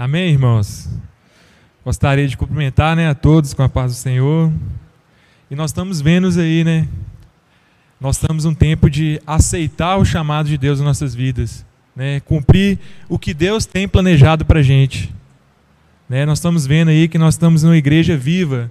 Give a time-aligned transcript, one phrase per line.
[0.00, 0.88] Amém, irmãos?
[1.84, 4.52] Gostaria de cumprimentar né, a todos com a paz do Senhor.
[5.50, 6.86] E nós estamos vendo aí, né?
[8.00, 11.66] Nós estamos um tempo de aceitar o chamado de Deus em nossas vidas,
[11.96, 12.20] né?
[12.20, 15.12] Cumprir o que Deus tem planejado para a gente.
[16.08, 16.24] Né?
[16.24, 18.70] Nós estamos vendo aí que nós estamos numa igreja viva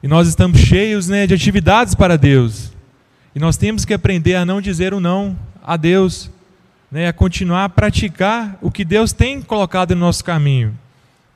[0.00, 2.70] e nós estamos cheios né, de atividades para Deus.
[3.34, 6.30] E nós temos que aprender a não dizer o não a Deus
[6.90, 10.76] né, a continuar a praticar o que Deus tem colocado no nosso caminho.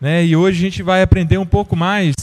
[0.01, 0.27] Né?
[0.27, 2.15] E hoje a gente vai aprender um pouco mais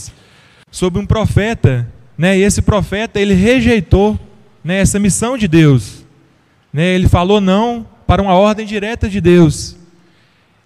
[0.70, 2.38] sobre um profeta, né?
[2.38, 4.18] E esse profeta ele rejeitou,
[4.64, 6.04] né, essa missão de Deus,
[6.72, 6.94] né?
[6.94, 9.76] Ele falou não para uma ordem direta de Deus.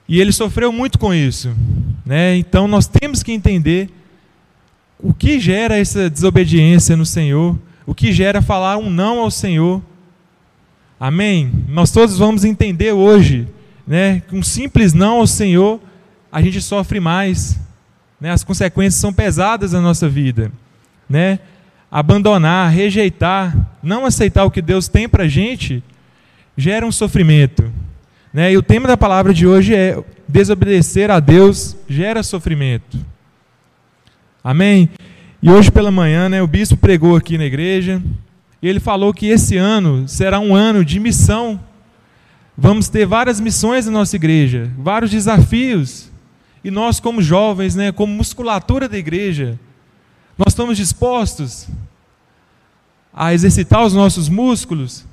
[0.08, 1.54] E ele sofreu muito com isso,
[2.04, 2.36] né?
[2.36, 3.90] Então nós temos que entender
[4.98, 9.82] o que gera essa desobediência no Senhor, o que gera falar um não ao Senhor
[10.98, 11.52] Amém?
[11.68, 13.46] Nós todos vamos entender hoje,
[13.86, 15.80] né, que um simples não ao Senhor,
[16.32, 17.58] a gente sofre mais,
[18.20, 18.30] né?
[18.30, 20.50] As consequências são pesadas na nossa vida,
[21.08, 21.38] né?
[21.90, 25.82] Abandonar, rejeitar, não aceitar o que Deus tem para a gente,
[26.56, 27.70] gera um sofrimento,
[28.32, 28.52] né?
[28.52, 32.98] E o tema da palavra de hoje é desobedecer a Deus gera sofrimento.
[34.42, 34.90] Amém?
[35.42, 38.02] E hoje pela manhã, né, o bispo pregou aqui na igreja,
[38.66, 41.60] ele falou que esse ano será um ano de missão.
[42.56, 46.10] Vamos ter várias missões na nossa igreja, vários desafios.
[46.64, 49.58] E nós, como jovens, né, como musculatura da igreja,
[50.36, 51.68] nós estamos dispostos
[53.12, 55.06] a exercitar os nossos músculos,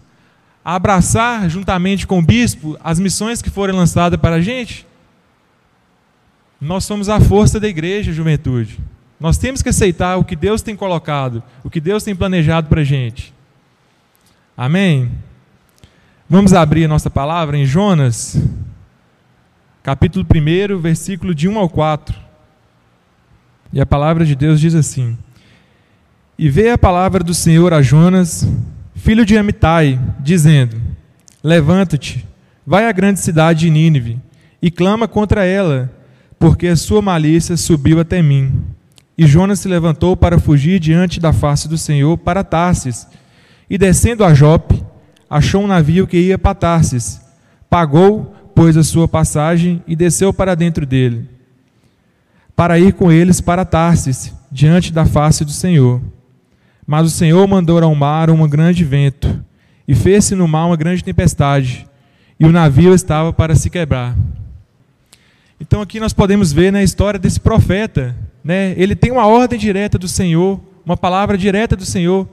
[0.64, 4.86] a abraçar, juntamente com o bispo, as missões que forem lançadas para a gente?
[6.60, 8.80] Nós somos a força da igreja, juventude.
[9.20, 12.82] Nós temos que aceitar o que Deus tem colocado, o que Deus tem planejado para
[12.82, 13.34] a gente.
[14.56, 15.12] Amém?
[16.30, 18.40] Vamos abrir a nossa palavra em Jonas,
[19.82, 22.16] capítulo 1, versículo de 1 ao 4.
[23.74, 25.18] E a palavra de Deus diz assim:
[26.38, 28.48] E veio a palavra do Senhor a Jonas,
[28.94, 30.80] filho de Amitai, dizendo:
[31.44, 32.24] Levanta-te,
[32.66, 34.22] vai à grande cidade de Nínive,
[34.62, 35.92] e clama contra ela,
[36.38, 38.64] porque a sua malícia subiu até mim.
[39.18, 43.08] E Jonas se levantou para fugir diante da face do Senhor para Tarsis,
[43.70, 44.84] e descendo a Jope,
[45.30, 47.22] achou um navio que ia para Tarsis.
[47.70, 51.28] Pagou, pois, a sua passagem e desceu para dentro dele,
[52.56, 56.02] para ir com eles para Tarsis, diante da face do Senhor.
[56.86, 59.44] Mas o Senhor mandou ao mar um grande vento,
[59.88, 61.88] e fez-se no mar uma grande tempestade,
[62.40, 64.16] e o navio estava para se quebrar.
[65.60, 69.98] Então aqui nós podemos ver na história desse profeta né, ele tem uma ordem direta
[69.98, 72.28] do Senhor, uma palavra direta do Senhor,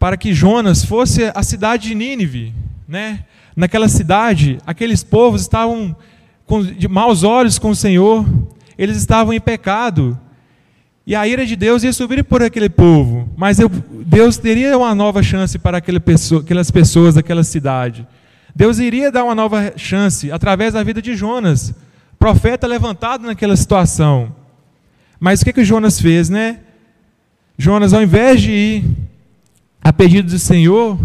[0.00, 2.54] para que Jonas fosse a cidade de Nínive.
[2.88, 3.22] Né?
[3.54, 5.94] Naquela cidade, aqueles povos estavam
[6.46, 8.26] com, de maus olhos com o Senhor,
[8.78, 10.18] eles estavam em pecado,
[11.06, 14.94] e a ira de Deus ia subir por aquele povo, mas eu, Deus teria uma
[14.94, 18.06] nova chance para aquela pessoa, aquelas pessoas daquela cidade.
[18.56, 21.74] Deus iria dar uma nova chance através da vida de Jonas,
[22.18, 24.34] profeta levantado naquela situação.
[25.20, 26.60] Mas o que, que Jonas fez, né?
[27.58, 29.09] Jonas, ao invés de ir
[29.82, 30.98] a pedido do Senhor,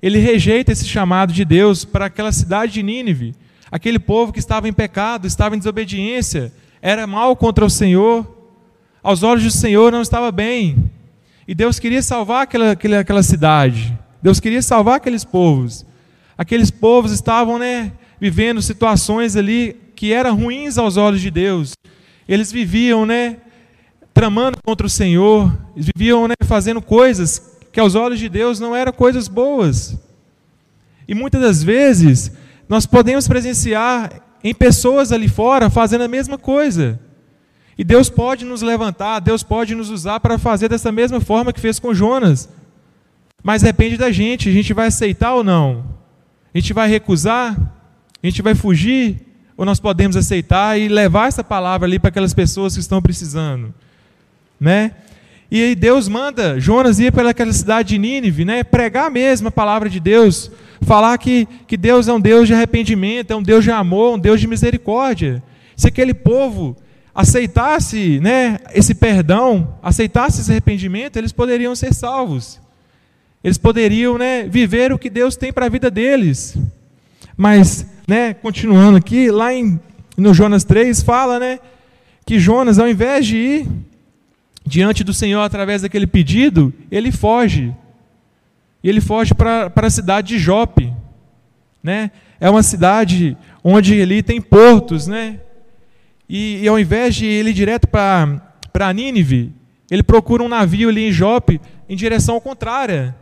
[0.00, 3.34] ele rejeita esse chamado de Deus para aquela cidade de Nínive,
[3.70, 8.26] aquele povo que estava em pecado, estava em desobediência, era mal contra o Senhor,
[9.02, 10.90] aos olhos do Senhor não estava bem.
[11.48, 15.84] E Deus queria salvar aquela, aquela, aquela cidade, Deus queria salvar aqueles povos.
[16.38, 21.72] Aqueles povos estavam né, vivendo situações ali que eram ruins aos olhos de Deus.
[22.28, 23.38] Eles viviam, né,
[24.12, 28.74] tramando contra o Senhor, eles viviam, né, fazendo coisas que aos olhos de Deus não
[28.74, 29.98] eram coisas boas.
[31.06, 32.32] E muitas das vezes
[32.66, 36.98] nós podemos presenciar em pessoas ali fora fazendo a mesma coisa.
[37.76, 41.60] E Deus pode nos levantar, Deus pode nos usar para fazer dessa mesma forma que
[41.60, 42.48] fez com Jonas.
[43.42, 45.84] Mas depende da gente, a gente vai aceitar ou não?
[46.54, 47.60] A gente vai recusar?
[48.22, 49.20] A gente vai fugir?
[49.54, 53.72] ou nós podemos aceitar e levar essa palavra ali para aquelas pessoas que estão precisando,
[54.60, 54.92] né?
[55.50, 58.64] E aí Deus manda Jonas ir para aquela cidade de Nínive, né?
[58.64, 60.50] Pregar mesmo a palavra de Deus,
[60.82, 64.18] falar que, que Deus é um Deus de arrependimento, é um Deus de amor, um
[64.18, 65.42] Deus de misericórdia.
[65.76, 66.76] Se aquele povo
[67.14, 72.60] aceitasse, né, esse perdão, aceitasse esse arrependimento, eles poderiam ser salvos.
[73.42, 76.58] Eles poderiam, né, viver o que Deus tem para a vida deles.
[77.36, 79.80] Mas né, continuando aqui, lá em,
[80.16, 81.58] no Jonas 3 fala, né,
[82.24, 83.68] que Jonas, ao invés de ir
[84.66, 87.72] diante do Senhor através daquele pedido, ele foge.
[88.82, 90.92] Ele foge para a cidade de Jope,
[91.82, 92.10] né?
[92.40, 95.40] É uma cidade onde ali tem portos, né?
[96.28, 99.52] E, e ao invés de ele ir direto para Nínive,
[99.90, 103.14] ele procura um navio ali em Jope em direção contrária.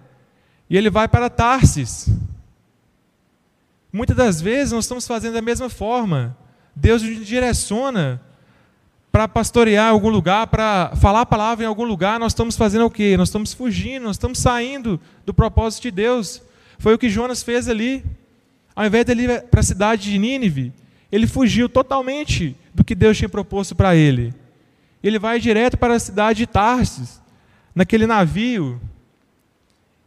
[0.68, 2.08] E ele vai para Tarsis.
[3.92, 6.36] Muitas das vezes nós estamos fazendo da mesma forma.
[6.74, 8.20] Deus nos direciona
[9.14, 12.90] para pastorear algum lugar, para falar a palavra em algum lugar, nós estamos fazendo o
[12.90, 13.16] quê?
[13.16, 16.42] Nós estamos fugindo, nós estamos saindo do propósito de Deus.
[16.80, 18.04] Foi o que Jonas fez ali.
[18.74, 20.72] Ao invés de ir para a cidade de Nínive,
[21.12, 24.34] ele fugiu totalmente do que Deus tinha proposto para ele.
[25.00, 27.22] Ele vai direto para a cidade de Tarsis,
[27.72, 28.80] naquele navio.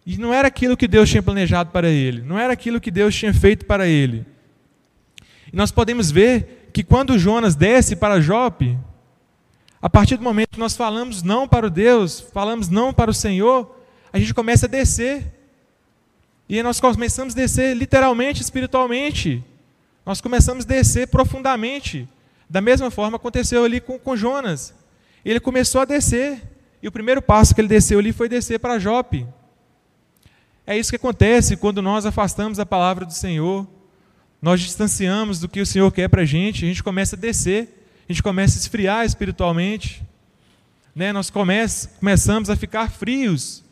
[0.05, 3.15] E não era aquilo que Deus tinha planejado para ele, não era aquilo que Deus
[3.15, 4.25] tinha feito para ele.
[5.53, 8.77] E nós podemos ver que quando Jonas desce para Jope,
[9.81, 13.13] a partir do momento que nós falamos não para o Deus, falamos não para o
[13.13, 13.75] Senhor,
[14.11, 15.33] a gente começa a descer.
[16.49, 19.43] E nós começamos a descer literalmente, espiritualmente.
[20.05, 22.09] Nós começamos a descer profundamente.
[22.49, 24.73] Da mesma forma aconteceu ali com, com Jonas.
[25.23, 26.41] Ele começou a descer.
[26.81, 29.27] E o primeiro passo que ele desceu ali foi descer para Jope.
[30.65, 33.67] É isso que acontece quando nós afastamos a palavra do Senhor.
[34.41, 37.76] Nós distanciamos do que o Senhor quer para a gente, a gente começa a descer
[38.07, 40.01] a gente começa a esfriar espiritualmente,
[40.95, 41.11] né?
[41.11, 41.53] nós come
[41.99, 43.63] começamos a ficar frios.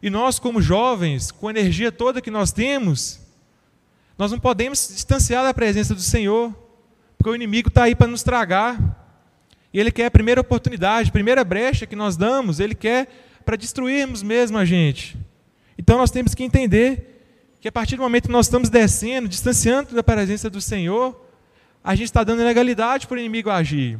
[0.00, 3.20] E nós, como jovens, com a energia toda que nós temos,
[4.16, 6.54] nós não podemos distanciar da presença do Senhor,
[7.16, 8.78] porque o inimigo está aí para nos tragar.
[9.72, 13.08] E ele quer a primeira oportunidade, a primeira brecha que nós damos, ele quer
[13.44, 15.18] para destruirmos mesmo a gente.
[15.76, 19.94] Então nós temos que entender que a partir do momento que nós estamos descendo, distanciando
[19.94, 21.27] da presença do Senhor,
[21.82, 23.98] a gente está dando legalidade para o inimigo agir.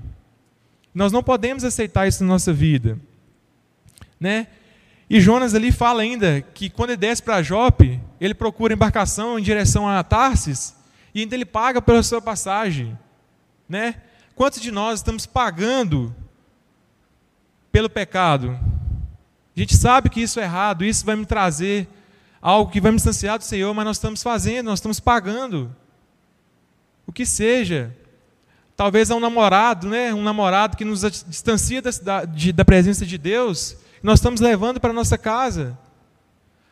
[0.94, 2.98] Nós não podemos aceitar isso na nossa vida.
[4.18, 4.48] Né?
[5.08, 9.42] E Jonas ali fala ainda que quando ele desce para Jope, ele procura embarcação em
[9.42, 10.74] direção a Tarsis
[11.14, 12.98] e ainda ele paga pela sua passagem.
[13.68, 13.96] Né?
[14.34, 16.14] Quantos de nós estamos pagando
[17.72, 18.58] pelo pecado?
[19.56, 21.88] A gente sabe que isso é errado, isso vai me trazer
[22.40, 25.74] algo que vai me distanciar do Senhor, mas nós estamos fazendo, nós estamos pagando
[27.08, 27.96] o que seja.
[28.76, 30.12] Talvez é um namorado, né?
[30.12, 34.90] um namorado que nos distancia da, de, da presença de Deus, nós estamos levando para
[34.90, 35.76] a nossa casa.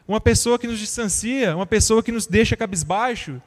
[0.07, 3.41] Uma pessoa que nos distancia, uma pessoa que nos deixa cabisbaixo.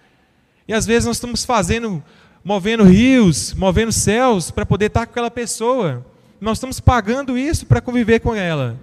[0.68, 2.04] E às vezes nós estamos fazendo,
[2.44, 6.04] movendo rios, movendo céus para poder estar com aquela pessoa.
[6.42, 8.78] Nós estamos pagando isso para conviver com ela.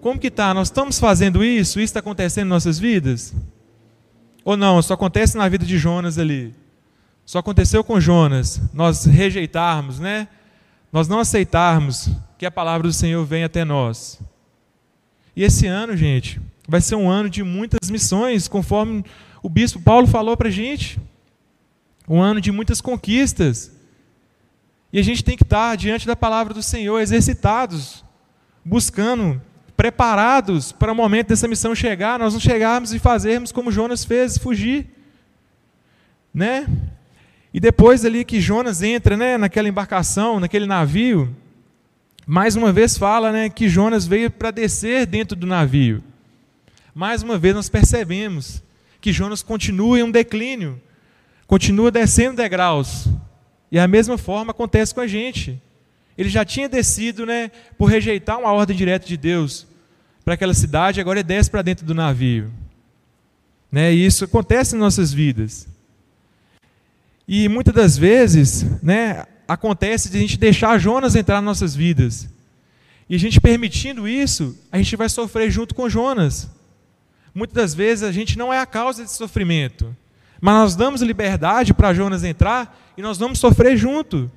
[0.00, 0.52] Como que está?
[0.54, 1.78] Nós estamos fazendo isso?
[1.78, 3.32] Isso está acontecendo em nossas vidas?
[4.42, 4.80] Ou não?
[4.82, 6.61] Só acontece na vida de Jonas ali.
[7.24, 10.28] Só aconteceu com Jonas, nós rejeitarmos, né?
[10.92, 14.20] Nós não aceitarmos que a palavra do Senhor venha até nós.
[15.34, 19.04] E esse ano, gente, vai ser um ano de muitas missões, conforme
[19.42, 21.00] o bispo Paulo falou para a gente.
[22.08, 23.72] Um ano de muitas conquistas.
[24.92, 28.04] E a gente tem que estar diante da palavra do Senhor, exercitados,
[28.62, 29.40] buscando,
[29.74, 34.36] preparados para o momento dessa missão chegar, nós não chegarmos e fazermos como Jonas fez,
[34.36, 34.86] fugir.
[36.34, 36.66] Né?
[37.52, 41.34] E depois ali que Jonas entra né, naquela embarcação, naquele navio,
[42.26, 46.02] mais uma vez fala né, que Jonas veio para descer dentro do navio.
[46.94, 48.62] Mais uma vez nós percebemos
[49.00, 50.80] que Jonas continua em um declínio,
[51.46, 53.08] continua descendo degraus.
[53.70, 55.60] E a mesma forma acontece com a gente.
[56.16, 59.66] Ele já tinha descido né, por rejeitar uma ordem direta de Deus
[60.24, 62.50] para aquela cidade, agora ele desce para dentro do navio.
[63.70, 65.66] Né, e isso acontece em nossas vidas.
[67.26, 72.28] E muitas das vezes, né, acontece de a gente deixar Jonas entrar nas nossas vidas.
[73.08, 76.48] E a gente permitindo isso, a gente vai sofrer junto com Jonas.
[77.34, 79.96] Muitas das vezes a gente não é a causa desse sofrimento,
[80.40, 84.30] mas nós damos liberdade para Jonas entrar e nós vamos sofrer junto.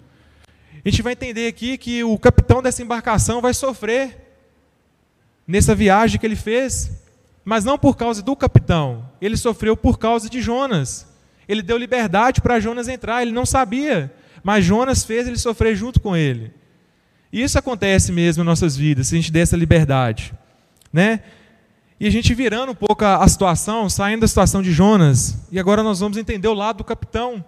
[0.83, 4.17] A gente vai entender aqui que o capitão dessa embarcação vai sofrer
[5.47, 6.91] nessa viagem que ele fez,
[7.43, 11.14] mas não por causa do capitão, ele sofreu por causa de Jonas.
[11.47, 15.99] Ele deu liberdade para Jonas entrar, ele não sabia, mas Jonas fez ele sofrer junto
[15.99, 16.51] com ele.
[17.31, 20.33] E isso acontece mesmo em nossas vidas, se a gente der essa liberdade.
[20.91, 21.21] Né?
[21.99, 25.59] E a gente virando um pouco a, a situação, saindo da situação de Jonas, e
[25.59, 27.43] agora nós vamos entender o lado do capitão.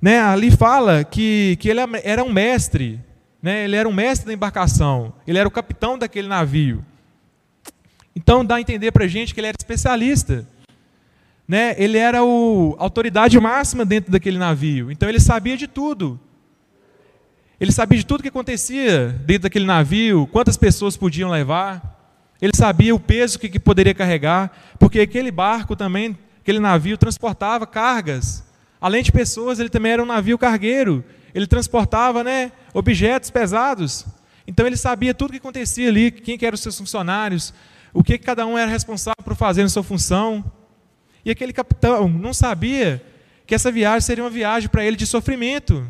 [0.00, 0.20] Né?
[0.20, 3.00] Ali fala que, que ele era um mestre,
[3.42, 3.64] né?
[3.64, 6.84] ele era um mestre da embarcação, ele era o capitão daquele navio.
[8.14, 10.46] Então dá a entender para a gente que ele era especialista
[11.48, 14.92] né, ele era o, autoridade máxima dentro daquele navio.
[14.92, 16.20] Então ele sabia de tudo.
[17.58, 21.96] Ele sabia de tudo que acontecia dentro daquele navio, quantas pessoas podiam levar.
[22.40, 27.66] Ele sabia o peso que, que poderia carregar, porque aquele barco também, aquele navio transportava
[27.66, 28.44] cargas.
[28.80, 31.02] Além de pessoas, ele também era um navio cargueiro.
[31.34, 34.06] ele transportava né, objetos pesados.
[34.46, 37.52] Então ele sabia tudo o que acontecia ali, quem que eram os seus funcionários,
[37.92, 40.44] o que, que cada um era responsável por fazer na sua função.
[41.24, 43.02] E aquele capitão não sabia
[43.46, 45.86] que essa viagem seria uma viagem para ele de sofrimento.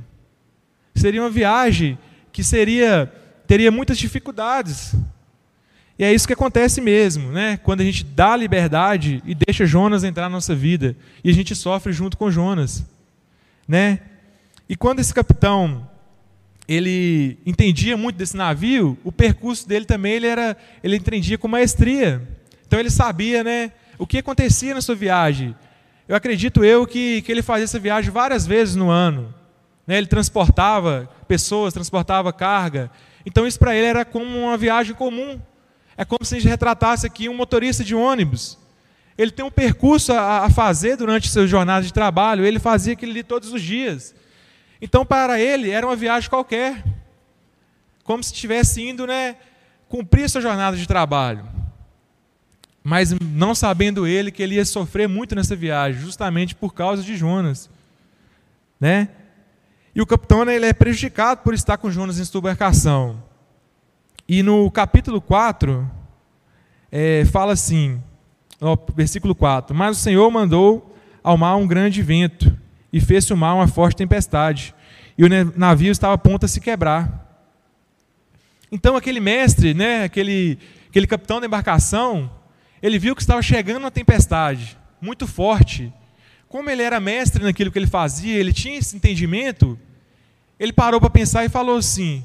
[0.94, 1.98] Seria uma viagem
[2.32, 3.12] que seria
[3.46, 4.94] teria muitas dificuldades.
[5.98, 7.56] E é isso que acontece mesmo, né?
[7.56, 10.94] Quando a gente dá liberdade e deixa Jonas entrar na nossa vida,
[11.24, 12.84] e a gente sofre junto com Jonas,
[13.66, 14.00] né?
[14.68, 15.88] E quando esse capitão
[16.68, 22.22] ele entendia muito desse navio, o percurso dele também ele era, ele entendia com maestria.
[22.66, 25.54] Então ele sabia, né, o que acontecia na sua viagem.
[26.06, 29.34] Eu acredito eu que, que ele fazia essa viagem várias vezes no ano.
[29.86, 29.98] Né?
[29.98, 32.90] Ele transportava pessoas, transportava carga.
[33.26, 35.40] Então isso para ele era como uma viagem comum.
[35.96, 38.56] É como se a gente retratasse aqui um motorista de ônibus.
[39.18, 43.10] Ele tem um percurso a, a fazer durante sua jornada de trabalho, ele fazia aquilo
[43.10, 44.14] ali todos os dias.
[44.80, 46.84] Então, para ele, era uma viagem qualquer.
[48.04, 49.36] Como se estivesse indo né,
[49.88, 51.57] cumprir sua jornada de trabalho.
[52.82, 57.16] Mas não sabendo ele que ele ia sofrer muito nessa viagem, justamente por causa de
[57.16, 57.68] Jonas.
[58.80, 59.08] Né?
[59.94, 63.22] E o capitão né, ele é prejudicado por estar com Jonas em sua embarcação.
[64.28, 65.90] E no capítulo 4,
[66.92, 68.02] é, fala assim,
[68.94, 72.56] versículo 4: Mas o Senhor mandou ao mar um grande vento,
[72.92, 74.74] e fez-se o mar uma forte tempestade,
[75.16, 77.26] e o navio estava a ponto a se quebrar.
[78.70, 80.58] Então aquele mestre, né, aquele,
[80.88, 82.30] aquele capitão da embarcação,
[82.82, 85.92] ele viu que estava chegando uma tempestade muito forte.
[86.48, 89.78] Como ele era mestre naquilo que ele fazia, ele tinha esse entendimento,
[90.58, 92.24] ele parou para pensar e falou assim: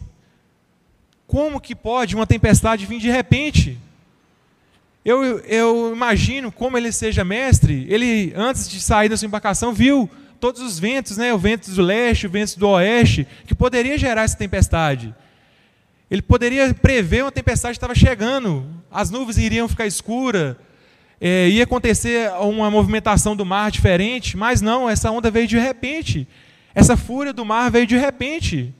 [1.28, 3.78] como que pode uma tempestade vir de repente?
[5.04, 10.10] Eu, eu imagino como ele seja mestre, ele, antes de sair da sua embarcação, viu
[10.40, 14.24] todos os ventos, né, o vento do leste, o vento do oeste, que poderia gerar
[14.24, 15.14] essa tempestade.
[16.14, 20.56] Ele poderia prever uma tempestade que estava chegando, as nuvens iriam ficar escuras,
[21.20, 26.28] é, ia acontecer uma movimentação do mar diferente, mas não, essa onda veio de repente.
[26.76, 28.72] Essa fúria do mar veio de repente.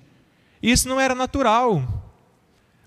[0.62, 2.14] Isso não era natural.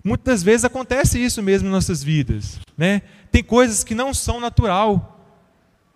[0.01, 2.57] Muitas vezes acontece isso mesmo em nossas vidas.
[2.77, 3.01] Né?
[3.29, 5.27] Tem coisas que não são natural.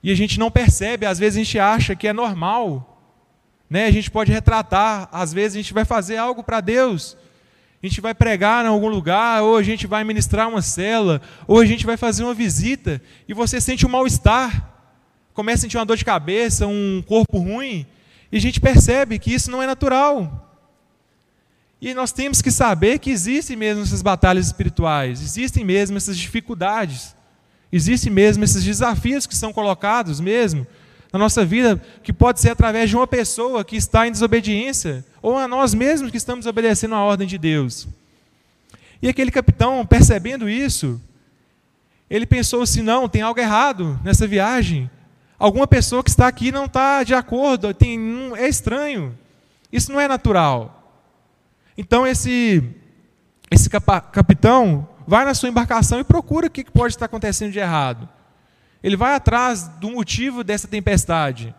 [0.04, 3.00] E a gente não percebe, às vezes a gente acha que é normal.
[3.70, 3.86] Né?
[3.86, 7.16] A gente pode retratar, às vezes a gente vai fazer algo para Deus.
[7.82, 11.60] A gente vai pregar em algum lugar, ou a gente vai ministrar uma cela, ou
[11.60, 14.70] a gente vai fazer uma visita, e você sente um mal-estar,
[15.34, 17.86] começa a sentir uma dor de cabeça, um corpo ruim,
[18.32, 20.48] e a gente percebe que isso não é natural.
[21.82, 27.16] E nós temos que saber que existem mesmo essas batalhas espirituais, existem mesmo essas dificuldades,
[27.72, 30.68] existem mesmo esses desafios que são colocados mesmo
[31.12, 35.38] na nossa vida, que pode ser através de uma pessoa que está em desobediência, ou
[35.38, 37.88] a nós mesmos que estamos obedecendo a ordem de Deus.
[39.02, 41.02] E aquele capitão, percebendo isso,
[42.10, 44.90] ele pensou assim: não, tem algo errado nessa viagem.
[45.40, 48.00] Alguma pessoa que está aqui não está de acordo, tem,
[48.38, 49.18] é estranho.
[49.72, 51.00] Isso não é natural.
[51.76, 52.64] Então esse,
[53.50, 58.08] esse capitão vai na sua embarcação e procura o que pode estar acontecendo de errado.
[58.84, 61.54] Ele vai atrás do motivo dessa tempestade.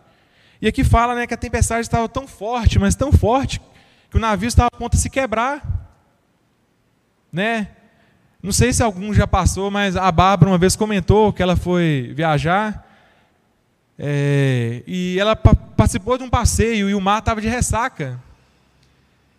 [0.61, 3.61] E aqui fala né, que a tempestade estava tão forte, mas tão forte,
[4.09, 5.61] que o navio estava a ponto de se quebrar.
[7.31, 7.69] Né?
[8.41, 12.13] Não sei se algum já passou, mas a Bárbara uma vez comentou que ela foi
[12.15, 12.83] viajar
[13.97, 18.19] é, e ela participou de um passeio e o mar estava de ressaca.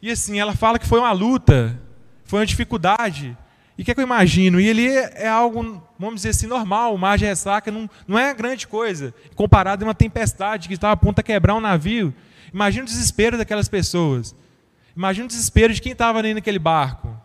[0.00, 1.78] E assim, ela fala que foi uma luta,
[2.24, 3.36] foi uma dificuldade.
[3.76, 4.60] E o que, é que eu imagino?
[4.60, 8.32] E ele é algo, vamos dizer assim, normal, o mar de ressaca não, não é
[8.32, 12.14] grande coisa, comparado a uma tempestade que estava a ponto de quebrar um navio.
[12.52, 14.34] Imagina o desespero daquelas pessoas.
[14.96, 17.16] Imagina o desespero de quem estava ali naquele barco.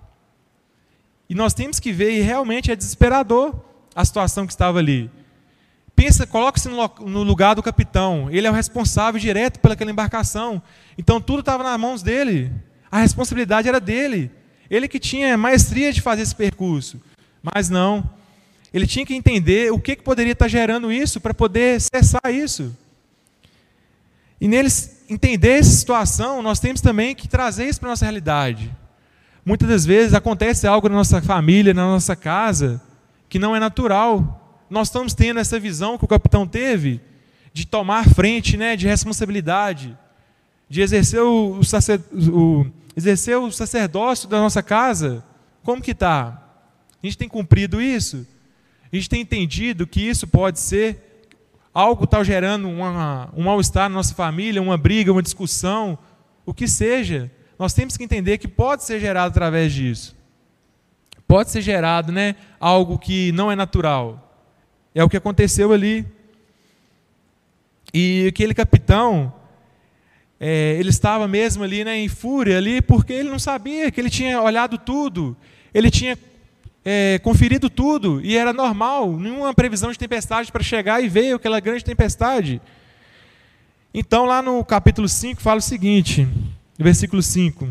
[1.29, 3.53] E nós temos que ver, e realmente é desesperador
[3.95, 5.11] a situação que estava ali.
[5.95, 8.29] Pensa, coloque-se no lugar do capitão.
[8.31, 10.61] Ele é o responsável direto pelaquela embarcação.
[10.97, 12.51] Então tudo estava nas mãos dele.
[12.89, 14.31] A responsabilidade era dele.
[14.69, 17.01] Ele que tinha maestria de fazer esse percurso.
[17.41, 18.09] Mas não.
[18.73, 22.75] Ele tinha que entender o que, que poderia estar gerando isso para poder cessar isso.
[24.39, 28.71] E neles entender essa situação, nós temos também que trazer isso para a nossa realidade.
[29.43, 32.79] Muitas das vezes acontece algo na nossa família, na nossa casa,
[33.27, 34.63] que não é natural.
[34.69, 37.01] Nós estamos tendo essa visão que o capitão teve
[37.51, 39.97] de tomar frente, né, de responsabilidade
[40.69, 41.59] de exercer o,
[42.31, 42.65] o,
[42.99, 45.23] exercer o sacerdócio da nossa casa,
[45.63, 46.43] como que está?
[47.01, 48.27] A gente tem cumprido isso?
[48.91, 51.23] A gente tem entendido que isso pode ser
[51.73, 55.97] algo que está gerando uma, um mal-estar na nossa família, uma briga, uma discussão,
[56.45, 60.15] o que seja, nós temos que entender que pode ser gerado através disso.
[61.27, 64.33] Pode ser gerado, né, algo que não é natural.
[64.93, 66.05] É o que aconteceu ali.
[67.93, 69.33] E aquele capitão,
[70.39, 74.09] é, ele estava mesmo ali né, em fúria ali, porque ele não sabia que ele
[74.09, 75.35] tinha olhado tudo,
[75.73, 76.17] ele tinha
[76.85, 81.59] é, conferido tudo, e era normal, nenhuma previsão de tempestade para chegar, e veio aquela
[81.59, 82.61] grande tempestade.
[83.93, 86.25] Então, lá no capítulo 5, fala o seguinte,
[86.77, 87.67] versículo 5: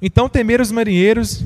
[0.00, 1.44] Então temeram os marinheiros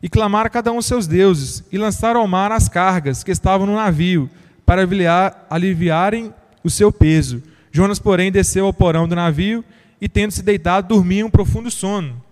[0.00, 3.74] e clamaram cada um seus deuses, e lançaram ao mar as cargas que estavam no
[3.74, 4.30] navio,
[4.64, 6.32] para aliviar, aliviarem
[6.62, 7.42] o seu peso.
[7.74, 9.64] Jonas, porém, desceu ao porão do navio
[10.00, 12.22] e, tendo se deitado, dormia um profundo sono.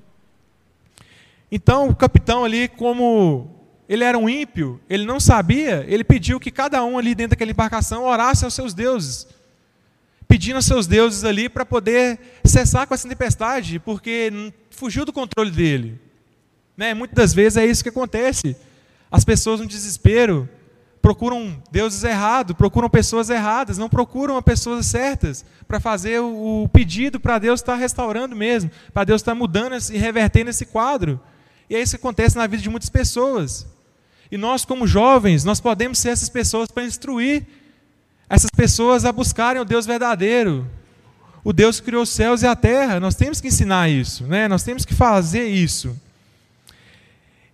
[1.50, 3.50] Então, o capitão ali, como
[3.88, 7.50] ele era um ímpio, ele não sabia, ele pediu que cada um ali dentro daquela
[7.50, 9.26] embarcação orasse aos seus deuses.
[10.28, 15.50] Pedindo aos seus deuses ali para poder cessar com essa tempestade, porque fugiu do controle
[15.50, 16.00] dele.
[16.76, 16.94] Né?
[16.94, 18.56] Muitas das vezes é isso que acontece.
[19.10, 20.48] As pessoas no desespero
[21.02, 27.18] procuram deuses errados, procuram pessoas erradas, não procuram as pessoas certas para fazer o, pedido
[27.18, 31.20] para Deus estar restaurando mesmo, para Deus estar mudando e revertendo esse quadro.
[31.68, 33.66] E é isso que acontece na vida de muitas pessoas.
[34.30, 37.44] E nós, como jovens, nós podemos ser essas pessoas para instruir
[38.28, 40.66] essas pessoas a buscarem o Deus verdadeiro,
[41.42, 43.00] o Deus que criou os céus e a terra.
[43.00, 44.46] Nós temos que ensinar isso, né?
[44.46, 45.98] nós temos que fazer isso.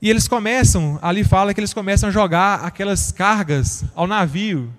[0.01, 4.73] E eles começam, ali fala que eles começam a jogar aquelas cargas ao navio,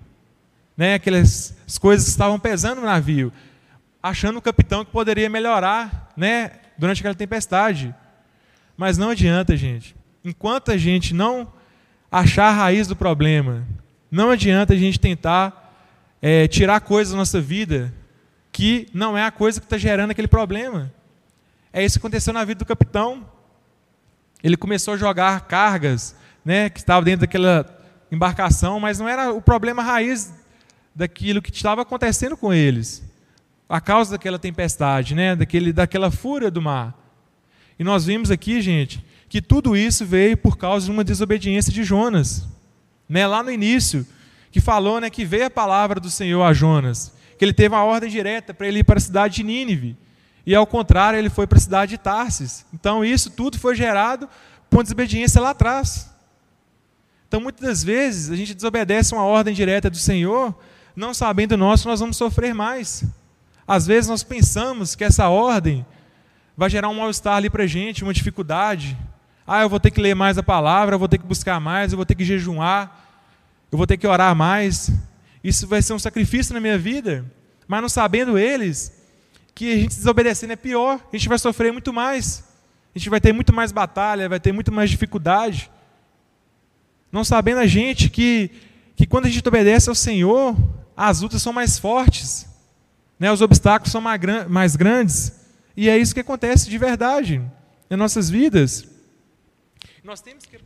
[0.77, 3.31] né, aquelas coisas que estavam pesando no navio,
[4.01, 7.93] achando o capitão que poderia melhorar né, durante aquela tempestade.
[8.77, 9.93] Mas não adianta, gente.
[10.23, 11.51] Enquanto a gente não
[12.09, 13.67] achar a raiz do problema,
[14.09, 15.75] não adianta a gente tentar
[16.21, 17.93] é, tirar coisas da nossa vida
[18.53, 20.91] que não é a coisa que está gerando aquele problema.
[21.73, 23.25] É isso que aconteceu na vida do capitão
[24.43, 27.65] ele começou a jogar cargas né, que estavam dentro daquela
[28.11, 30.33] embarcação, mas não era o problema raiz
[30.95, 33.03] daquilo que estava acontecendo com eles,
[33.67, 36.97] a causa daquela tempestade, né, daquele, daquela fúria do mar.
[37.77, 41.83] E nós vimos aqui, gente, que tudo isso veio por causa de uma desobediência de
[41.83, 42.47] Jonas.
[43.07, 44.05] Né, lá no início,
[44.51, 47.83] que falou né, que veio a palavra do Senhor a Jonas, que ele teve uma
[47.83, 49.95] ordem direta para ele ir para a cidade de Nínive.
[50.49, 52.65] E ao contrário, ele foi para a cidade de Tarsis.
[52.73, 54.27] Então isso tudo foi gerado
[54.67, 56.09] por desobediência lá atrás.
[57.27, 60.57] Então muitas das vezes a gente desobedece uma ordem direta do Senhor,
[60.95, 63.03] não sabendo nós que nós vamos sofrer mais.
[63.67, 65.85] Às vezes nós pensamos que essa ordem
[66.57, 68.97] vai gerar um mal-estar ali para a gente, uma dificuldade.
[69.45, 71.91] Ah, eu vou ter que ler mais a palavra, eu vou ter que buscar mais,
[71.91, 73.07] eu vou ter que jejuar,
[73.71, 74.89] eu vou ter que orar mais.
[75.43, 77.23] Isso vai ser um sacrifício na minha vida.
[77.67, 78.98] Mas não sabendo eles,
[79.59, 82.45] que a gente desobedecendo é pior, a gente vai sofrer muito mais.
[82.95, 85.69] A gente vai ter muito mais batalha, vai ter muito mais dificuldade.
[87.11, 88.51] Não sabendo a gente que,
[88.95, 90.55] que quando a gente obedece ao Senhor,
[90.95, 92.47] as lutas são mais fortes,
[93.19, 93.29] né?
[93.33, 95.33] os obstáculos são mais grandes.
[95.75, 97.41] E é isso que acontece de verdade
[97.89, 98.87] nas nossas vidas.
[100.01, 100.57] Nós temos que,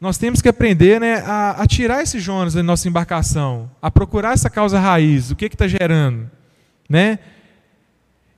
[0.00, 4.32] nós temos que aprender né, a, a tirar esses Jonas da nossa embarcação, a procurar
[4.32, 6.28] essa causa raiz, o que está gerando.
[6.90, 7.20] Né?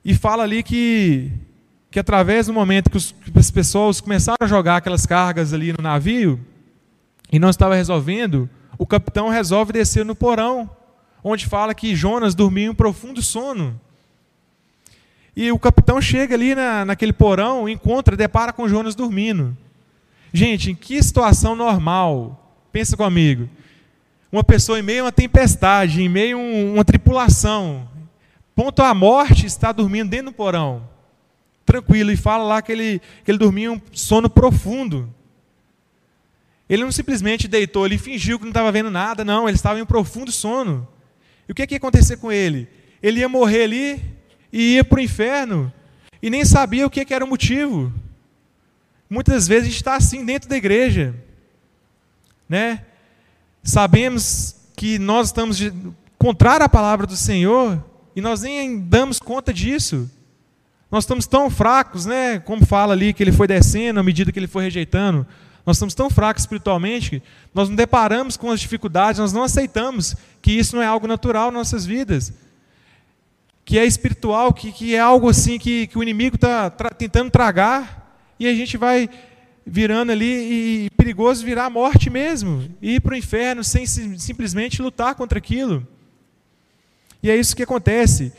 [0.08, 1.30] E fala ali que,
[1.90, 5.70] que através do momento que, os, que as pessoas começaram a jogar aquelas cargas ali
[5.70, 6.40] no navio,
[7.30, 10.70] e não estava resolvendo, o capitão resolve descer no porão,
[11.22, 13.78] onde fala que Jonas dormia em um profundo sono.
[15.36, 19.54] E o capitão chega ali na, naquele porão, encontra, depara com Jonas dormindo.
[20.32, 22.56] Gente, em que situação normal?
[22.72, 23.46] Pensa comigo.
[24.32, 27.86] Uma pessoa em meio a uma tempestade, em meio a uma tripulação,
[28.58, 30.90] Ponto a morte está dormindo dentro do porão,
[31.64, 35.14] tranquilo, e fala lá que ele, que ele dormia um sono profundo.
[36.68, 39.82] Ele não simplesmente deitou, ele fingiu que não estava vendo nada, não, ele estava em
[39.82, 40.88] um profundo sono.
[41.48, 42.68] E o que, que ia acontecer com ele?
[43.00, 44.04] Ele ia morrer ali
[44.52, 45.72] e ia para o inferno
[46.20, 47.92] e nem sabia o que, que era o motivo.
[49.08, 51.14] Muitas vezes a gente está assim dentro da igreja,
[52.48, 52.84] né?
[53.62, 55.72] Sabemos que nós estamos de,
[56.18, 57.86] contrário à palavra do Senhor,
[58.18, 60.10] e nós nem damos conta disso.
[60.90, 62.40] Nós estamos tão fracos, né?
[62.40, 65.24] Como fala ali que ele foi descendo à medida que ele foi rejeitando.
[65.64, 67.22] Nós estamos tão fracos espiritualmente,
[67.54, 71.52] nós não deparamos com as dificuldades, nós não aceitamos que isso não é algo natural
[71.52, 72.32] nas nossas vidas.
[73.64, 77.30] Que é espiritual, que, que é algo assim que, que o inimigo está tra tentando
[77.30, 79.08] tragar, e a gente vai
[79.64, 85.14] virando ali e perigoso virar a morte mesmo, ir para o inferno sem simplesmente lutar
[85.14, 85.86] contra aquilo.
[87.22, 88.32] E é isso que acontece.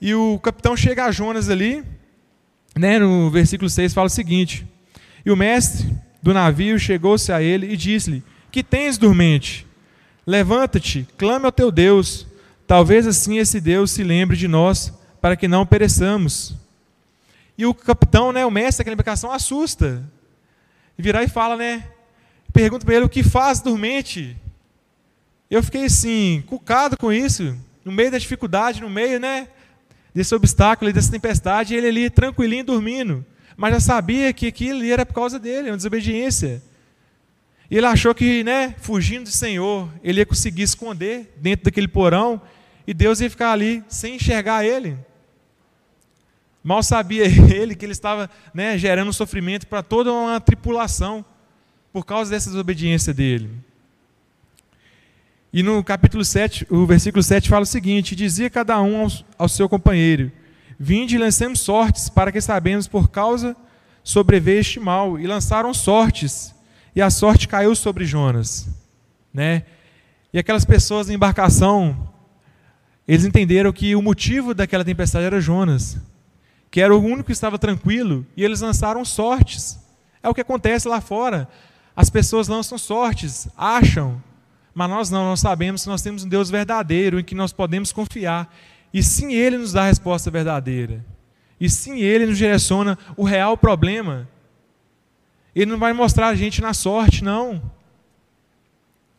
[0.00, 1.84] E o capitão chega a Jonas ali,
[2.76, 4.66] né, no versículo 6 fala o seguinte:
[5.24, 9.66] E o mestre do navio chegou-se a ele e disse-lhe: Que tens dormente?
[10.26, 12.26] Levanta-te, clame ao teu Deus.
[12.66, 16.54] Talvez assim esse Deus se lembre de nós, para que não pereçamos.
[17.56, 20.02] E o capitão, né, o mestre daquela embarcação, assusta.
[20.98, 21.84] E e fala, né?
[22.52, 24.36] Pergunta para ele o que faz dormente.
[25.50, 29.48] Eu fiquei assim, cucado com isso, no meio da dificuldade, no meio, né,
[30.14, 33.24] desse obstáculo, dessa tempestade, ele ali tranquilinho dormindo.
[33.56, 36.62] Mas já sabia que aquilo era por causa dele, uma desobediência.
[37.70, 42.40] E ele achou que, né, fugindo do Senhor, ele ia conseguir esconder dentro daquele porão
[42.86, 44.96] e Deus ia ficar ali sem enxergar ele.
[46.62, 51.24] Mal sabia ele que ele estava né, gerando sofrimento para toda uma tripulação
[51.92, 53.50] por causa dessa desobediência dele.
[55.56, 59.48] E no capítulo 7, o versículo 7 fala o seguinte: Dizia cada um ao, ao
[59.48, 60.32] seu companheiro:
[60.76, 63.54] Vinde e lancemos sortes, para que sabemos por causa
[64.02, 65.16] sobreveio este mal.
[65.16, 66.52] E lançaram sortes,
[66.92, 68.68] e a sorte caiu sobre Jonas.
[69.32, 69.62] Né?
[70.32, 72.12] E aquelas pessoas na embarcação,
[73.06, 75.98] eles entenderam que o motivo daquela tempestade era Jonas,
[76.68, 79.78] que era o único que estava tranquilo, e eles lançaram sortes.
[80.20, 81.48] É o que acontece lá fora.
[81.94, 84.20] As pessoas lançam sortes, acham
[84.74, 87.92] mas nós não, nós sabemos que nós temos um Deus verdadeiro em que nós podemos
[87.92, 88.52] confiar.
[88.92, 91.04] E sim Ele nos dá a resposta verdadeira.
[91.60, 94.28] E sim Ele nos direciona o real problema.
[95.54, 97.62] Ele não vai mostrar a gente na sorte, não.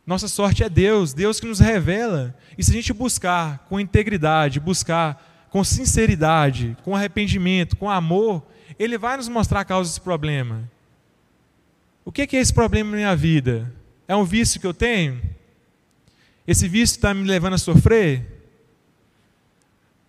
[0.05, 2.35] Nossa sorte é Deus, Deus que nos revela.
[2.57, 8.45] E se a gente buscar com integridade, buscar com sinceridade, com arrependimento, com amor,
[8.77, 10.69] Ele vai nos mostrar a causa desse problema.
[12.03, 13.73] O que é esse problema na minha vida?
[14.07, 15.34] É um vício que eu tenho?
[16.47, 18.35] Esse vício está me levando a sofrer?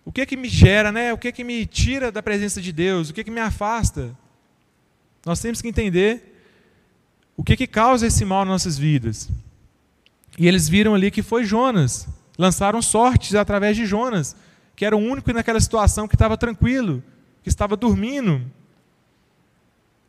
[0.05, 1.11] O que é que me gera, né?
[1.11, 3.09] O que é que me tira da presença de Deus?
[3.09, 4.15] O que é que me afasta?
[5.25, 6.35] Nós temos que entender
[7.35, 9.29] o que é que causa esse mal nas nossas vidas.
[10.37, 12.07] E eles viram ali que foi Jonas.
[12.37, 14.35] Lançaram sortes através de Jonas,
[14.75, 17.03] que era o único naquela situação que estava tranquilo,
[17.43, 18.41] que estava dormindo.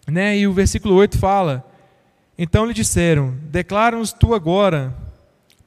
[0.06, 0.38] Né?
[0.38, 1.66] E o versículo 8 fala:
[2.36, 4.94] Então lhe disseram: Declara-nos tu agora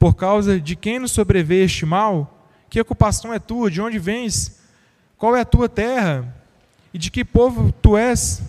[0.02, 2.50] por causa de quem nos sobreveio este mal?
[2.72, 3.70] Que ocupação é tua?
[3.70, 4.60] De onde vens?
[5.16, 6.36] Qual é a tua terra?
[6.92, 8.42] E de que povo tu és?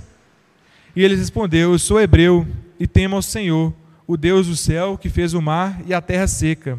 [0.96, 2.46] E ele respondeu: Eu sou hebreu
[2.80, 3.70] e temo ao Senhor,
[4.06, 6.78] o Deus do céu que fez o mar e a terra seca.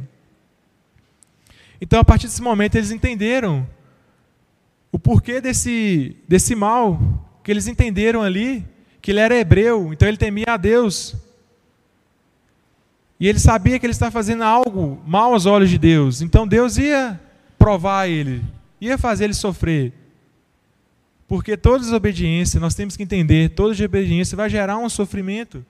[1.79, 3.69] Então, a partir desse momento, eles entenderam
[4.91, 6.99] o porquê desse, desse mal,
[7.43, 8.65] que eles entenderam ali,
[8.99, 11.15] que ele era hebreu, então ele temia a Deus.
[13.23, 16.21] E ele sabia que ele estava fazendo algo mal aos olhos de Deus.
[16.21, 17.17] Então Deus ia
[17.57, 18.43] provar ele,
[18.81, 19.93] ia fazer ele sofrer.
[21.25, 25.65] Porque toda desobediência, nós temos que entender, toda desobediência vai gerar um sofrimento,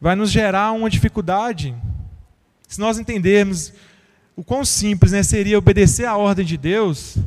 [0.00, 1.74] vai nos gerar uma dificuldade.
[2.66, 3.74] Se nós entendermos
[4.34, 7.18] o quão simples né, seria obedecer à ordem de Deus,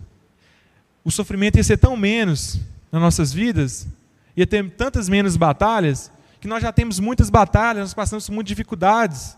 [1.04, 2.60] o sofrimento ia ser tão menos
[2.92, 3.88] nas nossas vidas,
[4.36, 8.50] ia ter tantas menos batalhas, que nós já temos muitas batalhas, nós passamos por muitas
[8.50, 9.38] dificuldades.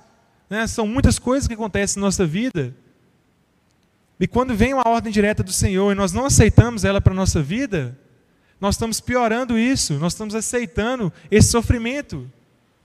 [0.50, 0.66] Né?
[0.68, 2.76] São muitas coisas que acontecem na nossa vida.
[4.20, 7.16] E quando vem uma ordem direta do Senhor e nós não aceitamos ela para a
[7.16, 7.98] nossa vida,
[8.60, 12.30] nós estamos piorando isso, nós estamos aceitando esse sofrimento.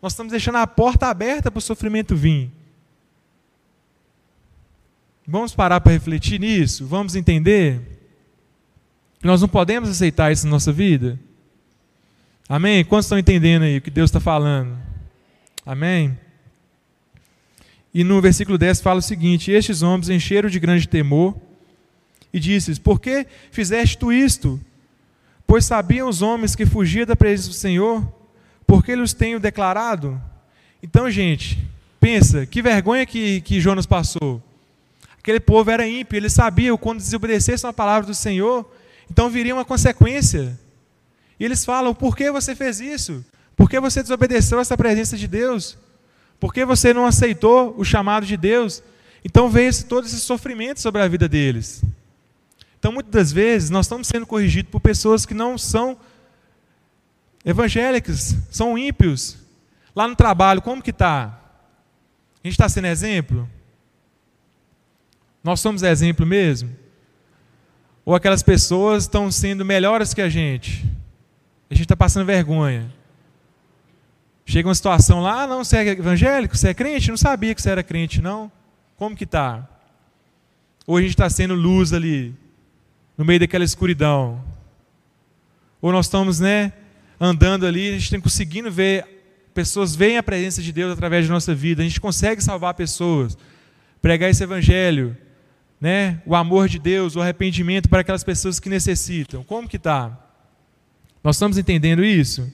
[0.02, 2.50] Nós estamos deixando a porta aberta para o sofrimento vir.
[5.26, 6.84] Vamos parar para refletir nisso?
[6.84, 7.80] Vamos entender?
[9.22, 11.18] Nós não podemos aceitar isso na nossa vida?
[12.52, 12.84] Amém?
[12.84, 14.76] Quantos estão entendendo aí o que Deus está falando?
[15.64, 16.18] Amém?
[17.94, 21.34] E no versículo 10 fala o seguinte: Estes homens encheram de grande temor
[22.30, 24.60] e disse Por que fizeste tu isto?
[25.46, 28.06] Pois sabiam os homens que fugia da presença do Senhor,
[28.66, 30.20] porque eles tenho declarado.
[30.82, 31.58] Então, gente,
[31.98, 34.42] pensa, que vergonha que, que Jonas passou.
[35.18, 38.70] Aquele povo era ímpio, ele sabia quando desobedecesse a palavra do Senhor,
[39.10, 40.60] então viria uma consequência.
[41.42, 43.24] E eles falam: por que você fez isso?
[43.56, 45.76] Por que você desobedeceu essa presença de Deus?
[46.38, 48.80] Por que você não aceitou o chamado de Deus?
[49.24, 51.82] Então veio todo esse sofrimento sobre a vida deles.
[52.78, 55.96] Então, muitas das vezes, nós estamos sendo corrigidos por pessoas que não são
[57.44, 59.36] evangélicas, são ímpios.
[59.96, 61.40] Lá no trabalho, como que está?
[62.36, 63.50] A gente está sendo exemplo?
[65.42, 66.70] Nós somos exemplo mesmo?
[68.04, 71.01] Ou aquelas pessoas estão sendo melhores que a gente?
[71.72, 72.92] A gente está passando vergonha.
[74.44, 77.08] Chega uma situação lá, ah, não, você é evangélico, você é crente?
[77.08, 78.52] Não sabia que você era crente, não.
[78.98, 79.66] Como que está?
[80.86, 82.34] Ou a gente está sendo luz ali,
[83.16, 84.44] no meio daquela escuridão.
[85.80, 86.74] Ou nós estamos, né,
[87.18, 89.06] andando ali, a gente tem conseguindo ver
[89.54, 93.34] pessoas veem a presença de Deus através de nossa vida, a gente consegue salvar pessoas,
[94.02, 95.16] pregar esse evangelho,
[95.80, 99.42] né, o amor de Deus, o arrependimento para aquelas pessoas que necessitam.
[99.42, 100.21] Como que tá?
[101.22, 102.52] Nós estamos entendendo isso?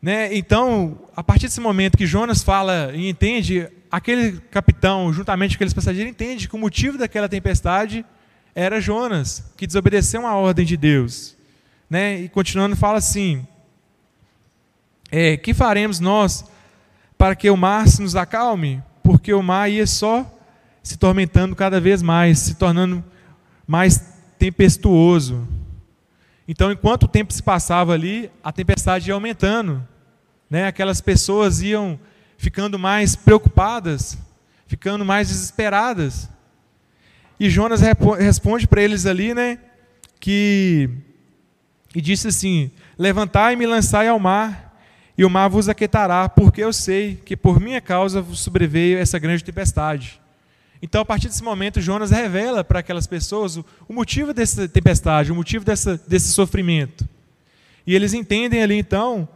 [0.00, 0.34] Né?
[0.34, 5.72] Então, a partir desse momento que Jonas fala e entende, aquele capitão, juntamente com aqueles
[5.72, 8.04] passageiros, entende que o motivo daquela tempestade
[8.52, 11.36] era Jonas, que desobedeceu a ordem de Deus.
[11.88, 12.20] Né?
[12.22, 13.46] E continuando, fala assim:
[15.10, 16.44] é, Que faremos nós
[17.16, 18.82] para que o mar se nos acalme?
[19.04, 20.28] Porque o mar ia só
[20.82, 23.04] se tormentando cada vez mais, se tornando
[23.66, 24.04] mais
[24.36, 25.46] tempestuoso.
[26.46, 29.86] Então, enquanto o tempo se passava ali, a tempestade ia aumentando
[30.50, 31.98] né, aquelas pessoas iam
[32.36, 34.18] ficando mais preocupadas,
[34.66, 36.28] ficando mais desesperadas.
[37.40, 37.80] E Jonas
[38.18, 39.58] responde para eles ali, né,
[40.20, 40.90] que
[41.94, 44.78] e disse assim: Levantai e lançai ao mar,
[45.16, 49.44] e o mar vos aquietará, porque eu sei que por minha causa sobreveio essa grande
[49.44, 50.20] tempestade.
[50.82, 55.34] Então, a partir desse momento, Jonas revela para aquelas pessoas o, motivo dessa tempestade, o
[55.34, 57.08] motivo dessa, desse sofrimento.
[57.86, 59.28] E eles entendem ali então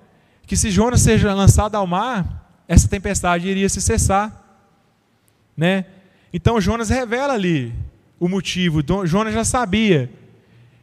[0.44, 4.44] que se Jonas seja lançado ao mar, essa tempestade iria se cessar.
[5.56, 5.84] Né?
[6.32, 7.72] Então Jonas revela ali
[8.18, 8.82] o motivo.
[9.04, 10.10] Jonas já sabia.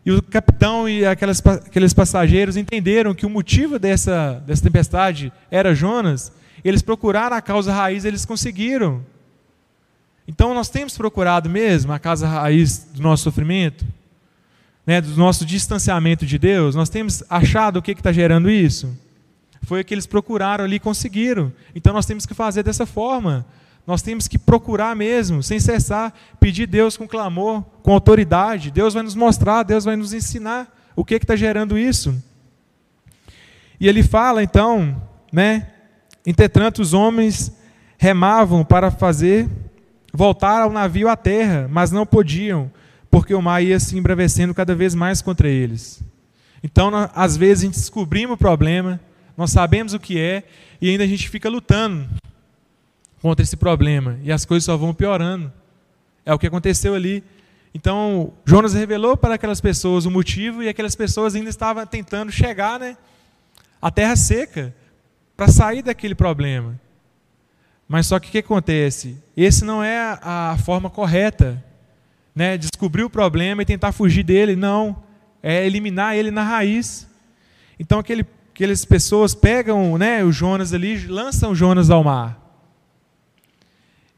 [0.06, 5.76] E o capitão e aquelas, aqueles passageiros entenderam que o motivo dessa, dessa tempestade era
[5.76, 6.32] Jonas.
[6.64, 9.04] Eles procuraram a causa raiz, eles conseguiram.
[10.28, 13.86] Então nós temos procurado mesmo a causa raiz do nosso sofrimento,
[14.86, 16.76] né, do nosso distanciamento de Deus.
[16.76, 18.98] Nós temos achado o que está gerando isso.
[19.64, 21.52] Foi o que eles procuraram ali e conseguiram.
[21.76, 23.46] Então nós temos que fazer dessa forma.
[23.86, 28.72] Nós temos que procurar mesmo, sem cessar, pedir Deus com clamor, com autoridade.
[28.72, 32.16] Deus vai nos mostrar, Deus vai nos ensinar o que está gerando isso.
[33.80, 35.68] E ele fala então, né?
[36.26, 37.52] Entretanto, os homens
[37.98, 39.50] remavam para fazer
[40.14, 42.72] voltar ao navio à terra, mas não podiam,
[43.10, 46.04] porque o mar ia se embravecendo cada vez mais contra eles.
[46.64, 49.00] Então, às vezes, a gente descobrimos o problema,
[49.36, 50.44] nós sabemos o que é
[50.80, 52.08] e ainda a gente fica lutando
[53.22, 55.52] contra esse problema e as coisas só vão piorando.
[56.26, 57.24] É o que aconteceu ali.
[57.74, 62.80] Então, Jonas revelou para aquelas pessoas o motivo e aquelas pessoas ainda estavam tentando chegar
[62.80, 62.96] né,
[63.82, 64.74] à terra seca
[65.36, 66.80] para sair daquele problema.
[67.88, 69.18] Mas só que o que acontece?
[69.36, 71.64] Esse não é a, forma correta.
[72.36, 72.58] Né?
[72.58, 74.56] Descobrir o problema e tentar fugir dele.
[74.56, 75.04] Não.
[75.42, 77.08] É eliminar ele na raiz.
[77.78, 82.40] Então, aquele aquelas pessoas pegam né, o Jonas ali, lançam o Jonas ao mar.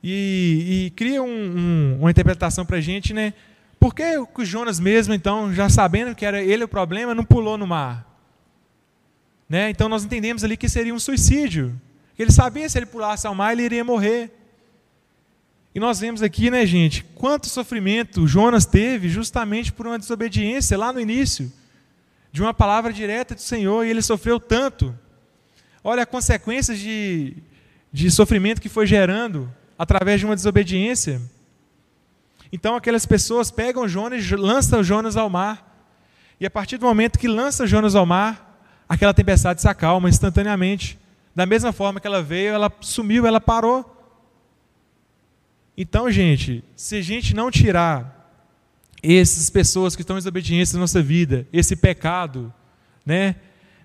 [0.03, 3.33] E, e criam um, um, uma interpretação para a gente, né?
[3.79, 7.57] Por que o Jonas mesmo, então, já sabendo que era ele o problema, não pulou
[7.57, 8.05] no mar?
[9.47, 9.69] Né?
[9.69, 11.79] Então nós entendemos ali que seria um suicídio.
[12.17, 14.31] Ele sabia se ele pulasse ao mar, ele iria morrer.
[15.73, 20.93] E nós vemos aqui, né, gente, quanto sofrimento Jonas teve justamente por uma desobediência lá
[20.93, 21.51] no início
[22.31, 24.97] de uma palavra direta do Senhor e ele sofreu tanto.
[25.83, 27.35] Olha a consequência de,
[27.91, 31.21] de sofrimento que foi gerando através de uma desobediência.
[32.51, 35.77] Então aquelas pessoas pegam Jonas lançam Jonas ao mar.
[36.39, 40.97] E a partir do momento que lança Jonas ao mar, aquela tempestade se acalma instantaneamente.
[41.35, 43.91] Da mesma forma que ela veio, ela sumiu, ela parou.
[45.77, 48.15] Então, gente, se a gente não tirar
[49.03, 52.53] essas pessoas que estão em desobediência na nossa vida, esse pecado,
[53.05, 53.35] né?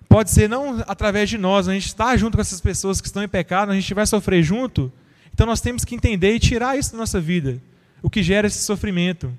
[0.07, 3.23] Pode ser não através de nós, a gente está junto com essas pessoas que estão
[3.23, 4.91] em pecado, a gente vai sofrer junto.
[5.33, 7.61] Então nós temos que entender e tirar isso da nossa vida,
[8.01, 9.31] o que gera esse sofrimento.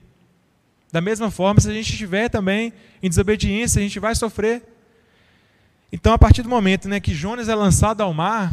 [0.90, 2.72] Da mesma forma, se a gente estiver também
[3.02, 4.62] em desobediência, a gente vai sofrer.
[5.92, 8.50] Então, a partir do momento né, que Jonas é lançado ao mar,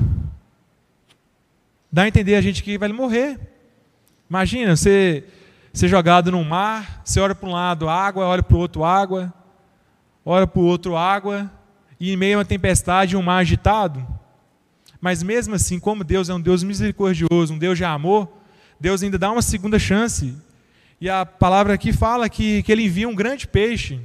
[1.90, 3.40] dá a entender a gente que vai morrer.
[4.30, 5.24] Imagina, você
[5.72, 9.34] ser jogado no mar, você olha para um lado água, olha para o outro água,
[10.26, 11.50] olha para o outro água,
[11.98, 14.06] e em meio a uma tempestade, um mar agitado.
[15.00, 18.30] Mas mesmo assim, como Deus é um Deus misericordioso, um Deus de amor,
[18.78, 20.36] Deus ainda dá uma segunda chance.
[21.00, 24.02] E a palavra aqui fala que, que ele envia um grande peixe.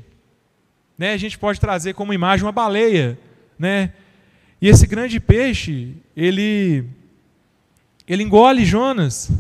[0.96, 1.12] Né?
[1.12, 3.18] A gente pode trazer como imagem uma baleia.
[3.58, 3.92] Né?
[4.60, 6.84] E esse grande peixe, ele,
[8.06, 9.30] ele engole Jonas.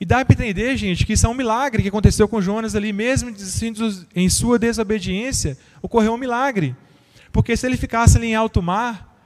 [0.00, 2.92] E dá para entender, gente, que isso é um milagre que aconteceu com Jonas ali,
[2.92, 3.34] mesmo
[4.14, 6.76] em sua desobediência, ocorreu um milagre.
[7.32, 9.16] Porque se ele ficasse ali em alto mar,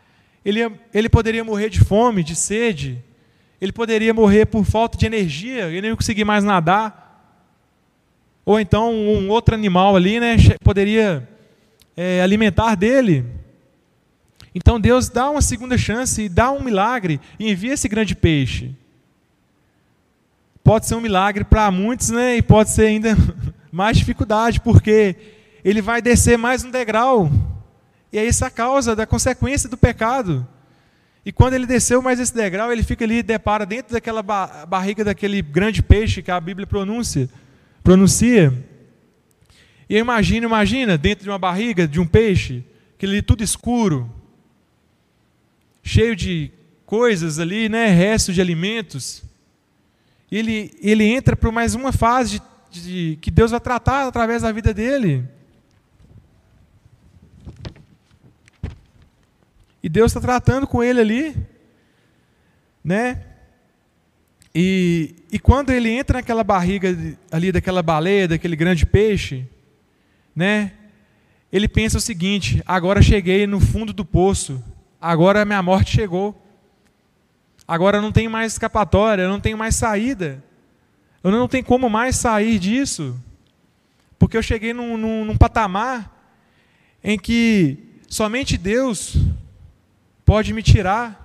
[0.45, 0.61] ele,
[0.95, 3.03] ele poderia morrer de fome, de sede,
[3.61, 7.10] ele poderia morrer por falta de energia, ele não ia conseguir mais nadar.
[8.51, 10.35] Ou então um outro animal ali, né,
[10.65, 11.29] poderia
[11.97, 13.25] é, alimentar dele.
[14.53, 18.75] Então Deus dá uma segunda chance dá um milagre e envia esse grande peixe.
[20.65, 22.39] Pode ser um milagre para muitos, né?
[22.39, 23.17] E pode ser ainda
[23.71, 25.15] mais dificuldade, porque
[25.65, 27.31] ele vai descer mais um degrau.
[28.13, 30.45] E é essa a causa da consequência do pecado.
[31.25, 35.41] E quando ele desceu mais esse degrau, ele fica ali, depara dentro daquela barriga daquele
[35.41, 37.29] grande peixe que a Bíblia pronuncia.
[37.83, 38.53] Pronuncia.
[39.89, 42.65] E eu imagino, imagina, dentro de uma barriga de um peixe,
[42.95, 44.11] aquele tudo escuro,
[45.83, 46.53] cheio de
[46.87, 49.23] coisas ali, né, resto de alimentos.
[50.31, 52.41] Ele, ele entra para mais uma fase
[52.71, 55.25] de, de, que Deus vai tratar através da vida dele.
[59.83, 61.37] E Deus está tratando com ele ali,
[62.85, 63.25] né?
[64.55, 66.97] E, e quando ele entra naquela barriga
[67.31, 69.47] ali daquela baleia, daquele grande peixe,
[70.35, 70.73] né?
[71.53, 74.63] Ele pensa o seguinte: agora cheguei no fundo do poço,
[75.01, 76.37] agora minha morte chegou.
[77.67, 80.43] Agora não tem mais escapatória, não tenho mais saída.
[81.23, 83.17] Eu não tenho como mais sair disso.
[84.19, 86.13] Porque eu cheguei num, num, num patamar
[87.03, 89.17] em que somente Deus
[90.25, 91.20] pode me tirar.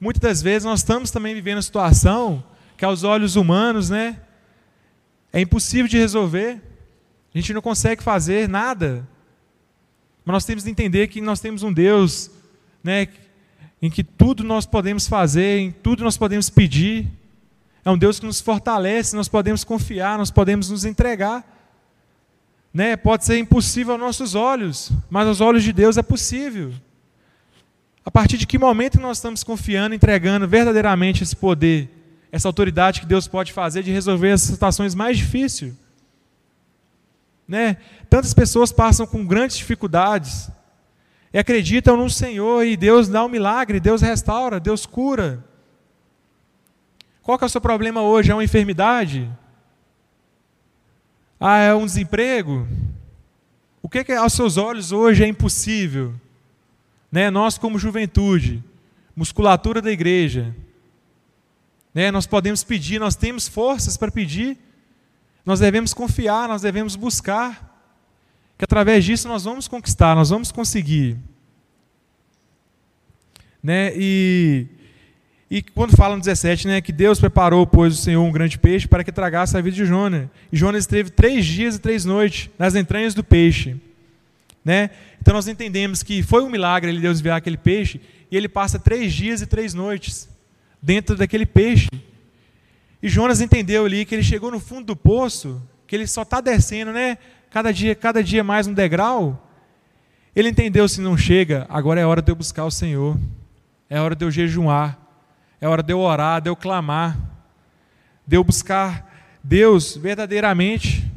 [0.00, 2.44] Muitas das vezes nós estamos também vivendo uma situação
[2.76, 4.20] que aos olhos humanos, né,
[5.32, 6.60] é impossível de resolver.
[7.34, 9.08] A gente não consegue fazer nada.
[10.24, 12.30] Mas nós temos que entender que nós temos um Deus,
[12.84, 13.08] né,
[13.80, 17.06] em que tudo nós podemos fazer, em tudo nós podemos pedir.
[17.84, 21.44] É um Deus que nos fortalece, nós podemos confiar, nós podemos nos entregar.
[22.72, 22.96] Né?
[22.96, 26.74] Pode ser impossível aos nossos olhos, mas aos olhos de Deus é possível.
[28.06, 31.90] A partir de que momento nós estamos confiando, entregando verdadeiramente esse poder,
[32.30, 35.74] essa autoridade que Deus pode fazer de resolver as situações mais difíceis?
[37.48, 37.78] Né?
[38.08, 40.48] Tantas pessoas passam com grandes dificuldades
[41.32, 45.44] e acreditam no Senhor e Deus dá um milagre, Deus restaura, Deus cura.
[47.20, 48.30] Qual é o seu problema hoje?
[48.30, 49.28] É uma enfermidade?
[51.40, 52.68] Ah, é um desemprego?
[53.82, 56.14] O que, que aos seus olhos hoje é impossível?
[57.16, 57.30] Né?
[57.30, 58.62] Nós, como juventude,
[59.16, 60.54] musculatura da igreja,
[61.94, 62.10] né?
[62.10, 64.58] nós podemos pedir, nós temos forças para pedir,
[65.42, 67.74] nós devemos confiar, nós devemos buscar,
[68.58, 71.16] que através disso nós vamos conquistar, nós vamos conseguir.
[73.62, 73.92] Né?
[73.96, 74.66] E,
[75.50, 78.86] e quando fala no 17, né, que Deus preparou, pois, o Senhor um grande peixe
[78.86, 80.28] para que tragasse a vida de Jonas.
[80.52, 83.74] E Jonas esteve três dias e três noites nas entranhas do peixe.
[84.62, 84.90] Né?
[85.20, 88.00] Então nós entendemos que foi um milagre ele Deus enviar aquele peixe
[88.30, 90.28] e ele passa três dias e três noites
[90.80, 91.88] dentro daquele peixe.
[93.02, 96.40] E Jonas entendeu ali que ele chegou no fundo do poço, que ele só está
[96.40, 97.18] descendo, né?
[97.50, 99.42] Cada dia, cada dia mais um degrau.
[100.34, 103.18] Ele entendeu se não chega, agora é hora de eu buscar o Senhor.
[103.88, 104.98] É hora de eu jejuar.
[105.60, 107.16] É hora de eu orar, de eu clamar.
[108.26, 111.10] De eu buscar Deus verdadeiramente.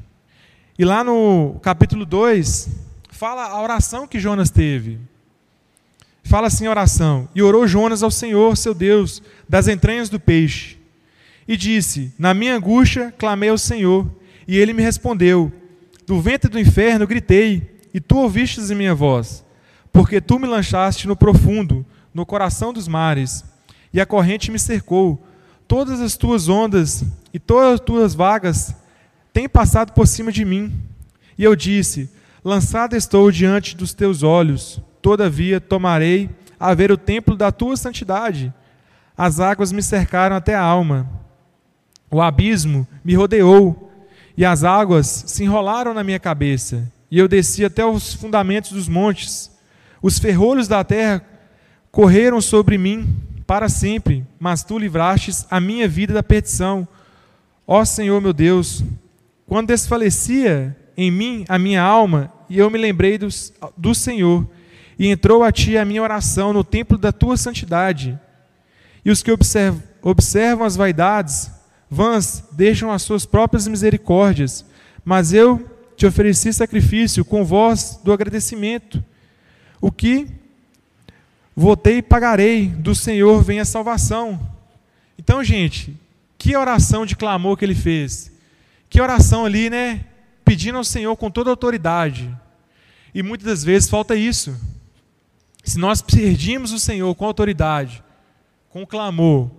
[0.77, 2.69] E lá no capítulo 2,
[3.19, 4.97] fala a oração que Jonas teve.
[6.23, 10.77] Fala assim a oração: E orou Jonas ao Senhor, seu Deus, das entranhas do peixe.
[11.45, 14.10] E disse: Na minha angústia clamei ao Senhor,
[14.47, 15.51] e ele me respondeu:
[16.08, 19.43] Do ventre do inferno gritei, e tu ouvistes a minha voz,
[19.91, 23.43] porque tu me lançaste no profundo, no coração dos mares,
[23.93, 25.21] e a corrente me cercou.
[25.67, 27.03] Todas as tuas ondas
[27.34, 28.73] e todas as tuas vagas
[29.34, 30.73] têm passado por cima de mim.
[31.38, 32.10] E eu disse:
[32.43, 38.54] Lançado estou diante dos teus olhos, todavia tomarei a ver o templo da tua santidade.
[39.17, 41.10] As águas me cercaram até a alma,
[42.10, 43.91] o abismo me rodeou,
[44.38, 48.88] e as águas se enrolaram na minha cabeça, e eu desci até os fundamentos dos
[48.88, 49.52] montes.
[50.02, 51.21] Os ferrolhos da terra
[51.91, 56.88] correram sobre mim para sempre, mas tu livrastes a minha vida da perdição.
[57.68, 58.84] Ó Senhor meu Deus,
[59.45, 63.28] quando desfalecia em mim a minha alma, e eu me lembrei do,
[63.78, 64.47] do Senhor,
[64.97, 68.20] e entrou a ti a minha oração no templo da tua santidade.
[69.06, 71.52] E os que observam, as vaidades,
[71.89, 74.66] vãs, deixam as suas próprias misericórdias,
[75.06, 79.04] mas eu te ofereci sacrifício com voz do agradecimento.
[79.80, 80.28] O que
[81.56, 84.39] votei e pagarei, do Senhor vem a salvação.
[85.18, 85.95] Então, gente,
[86.38, 88.32] que oração de clamor que ele fez.
[88.89, 90.06] Que oração ali, né?
[90.50, 92.36] pedindo ao Senhor com toda autoridade.
[93.14, 94.55] E muitas das vezes falta isso.
[95.64, 98.03] Se nós perdimos o Senhor com autoridade,
[98.70, 99.49] com clamor,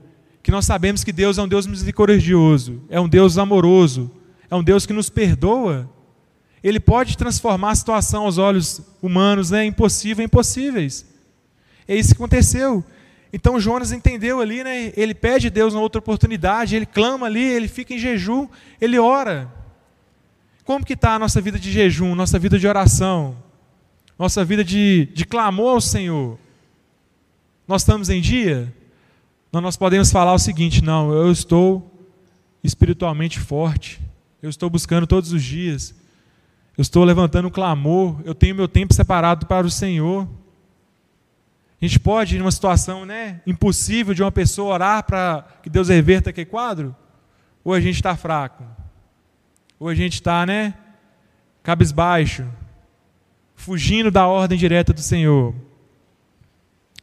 [0.42, 4.11] que nós sabemos que Deus é um Deus misericordioso, é um Deus amoroso,
[4.51, 5.88] é um Deus que nos perdoa,
[6.62, 11.07] ele pode transformar a situação aos olhos humanos, né, impossível impossíveis.
[11.86, 12.84] É isso que aconteceu.
[13.32, 14.92] Então Jonas entendeu ali, né?
[14.96, 18.48] Ele pede a Deus uma outra oportunidade, ele clama ali, ele fica em jejum,
[18.80, 19.59] ele ora.
[20.70, 23.36] Como que está a nossa vida de jejum, nossa vida de oração,
[24.16, 26.38] nossa vida de, de clamor ao Senhor?
[27.66, 28.72] Nós estamos em dia?
[29.52, 32.08] Não, nós podemos falar o seguinte: não, eu estou
[32.62, 34.00] espiritualmente forte,
[34.40, 35.92] eu estou buscando todos os dias,
[36.78, 40.28] eu estou levantando clamor, eu tenho meu tempo separado para o Senhor.
[41.82, 46.30] A gente pode, numa situação né, impossível de uma pessoa orar para que Deus reverta
[46.30, 46.94] aquele quadro?
[47.64, 48.62] Ou a gente está fraco?
[49.80, 50.74] Ou a gente está, né,
[51.62, 52.46] cabisbaixo,
[53.54, 55.54] fugindo da ordem direta do Senhor?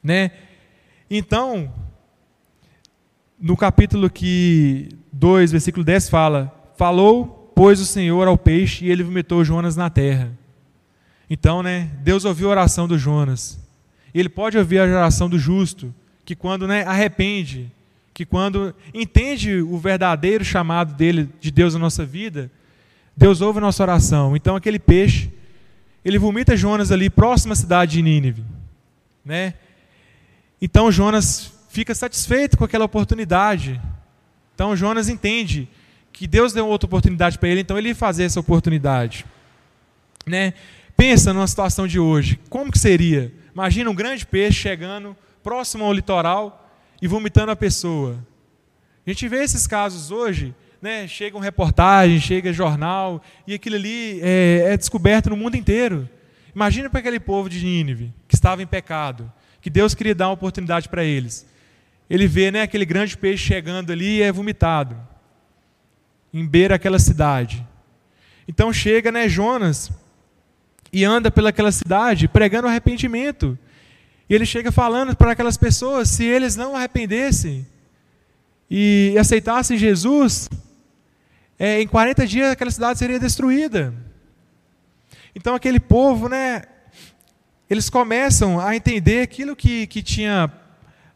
[0.03, 0.32] Né?
[1.09, 1.73] Então,
[3.39, 9.03] no capítulo que 2, versículo 10 fala: Falou, pois, o Senhor ao peixe e ele
[9.03, 10.32] vomitou Jonas na terra.
[11.28, 13.59] Então, né, Deus ouviu a oração do Jonas.
[14.13, 17.71] Ele pode ouvir a oração do justo, que quando né, arrepende,
[18.13, 22.51] que quando entende o verdadeiro chamado dele, de Deus na nossa vida,
[23.18, 24.36] Deus ouve a nossa oração.
[24.36, 25.34] Então aquele peixe,
[26.05, 28.45] ele vomita Jonas ali próximo à cidade de Nínive,
[29.26, 29.55] né?
[30.61, 33.82] Então Jonas fica satisfeito com aquela oportunidade.
[34.53, 35.68] Então Jonas entende
[36.13, 39.26] que Deus deu outra oportunidade para ele, então ele fazer essa oportunidade,
[40.26, 40.53] né?
[40.95, 43.32] Pensa numa situação de hoje, como que seria?
[43.53, 48.18] Imagina um grande peixe chegando próximo ao litoral e vomitando a pessoa.
[49.05, 51.07] A gente vê esses casos hoje, né?
[51.07, 56.07] Chega reportagem, chega jornal, e aquilo ali é, é descoberto no mundo inteiro.
[56.53, 60.34] Imagina para aquele povo de Nínive, que estava em pecado, que Deus queria dar uma
[60.34, 61.45] oportunidade para eles.
[62.09, 64.97] Ele vê né, aquele grande peixe chegando ali e é vomitado,
[66.34, 67.65] em beira aquela cidade.
[68.47, 69.91] Então chega né, Jonas
[70.91, 73.57] e anda pelaquela cidade pregando arrependimento.
[74.30, 77.67] E ele chega falando para aquelas pessoas: se eles não arrependessem
[78.69, 80.49] e aceitassem Jesus,
[81.60, 83.93] é, em 40 dias aquela cidade seria destruída.
[85.36, 86.64] Então aquele povo, né,
[87.70, 90.51] eles começam a entender aquilo que, que tinha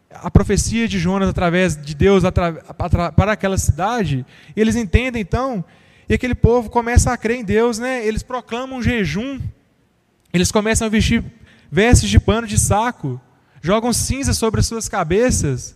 [0.10, 2.24] a profecia de Jonas através de Deus
[3.16, 4.26] para aquela cidade,
[4.56, 5.64] eles entendem então,
[6.10, 8.06] e aquele povo começa a crer em Deus, né?
[8.06, 9.40] eles proclamam um jejum
[10.34, 11.24] eles começam a vestir
[11.70, 13.20] vestes de pano de saco,
[13.62, 15.76] jogam cinza sobre as suas cabeças.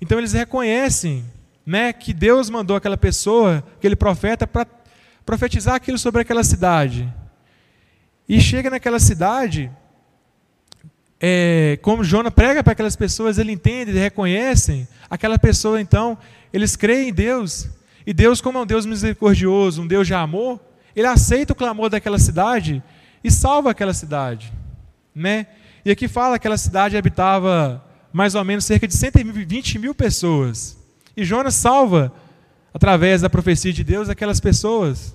[0.00, 1.24] Então eles reconhecem
[1.66, 4.66] né, que Deus mandou aquela pessoa, aquele profeta, para
[5.24, 7.12] profetizar aquilo sobre aquela cidade.
[8.28, 9.70] E chega naquela cidade,
[11.20, 16.18] é, como Jonas prega para aquelas pessoas, ele entende, eles reconhecem, aquela pessoa então,
[16.52, 17.68] eles creem em Deus,
[18.06, 20.60] e Deus, como é um Deus misericordioso, um Deus de amor,
[20.94, 22.82] ele aceita o clamor daquela cidade
[23.22, 24.52] e salva aquela cidade.
[25.14, 25.46] Né?
[25.84, 30.76] E aqui fala que aquela cidade habitava mais ou menos cerca de 120 mil pessoas.
[31.16, 32.12] E Jonas salva,
[32.72, 35.14] através da profecia de Deus, aquelas pessoas.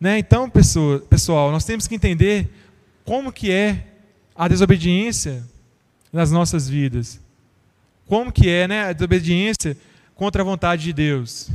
[0.00, 0.18] Né?
[0.18, 2.48] Então, pessoa, pessoal, nós temos que entender
[3.04, 3.86] como que é
[4.34, 5.44] a desobediência
[6.12, 7.20] nas nossas vidas.
[8.06, 9.76] Como que é né, a desobediência
[10.14, 11.50] contra a vontade de Deus.